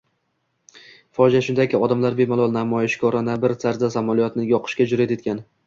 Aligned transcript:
Fojea 1.17 1.41
shundaki, 1.47 1.79
odamlar 1.89 2.17
bemalol, 2.21 2.51
namoyishkorona 2.57 3.37
bir 3.47 3.55
tarzda 3.67 3.93
samolyotni 3.99 4.51
yoqishga 4.57 4.93
jurʼat 4.95 5.19
etgan. 5.21 5.49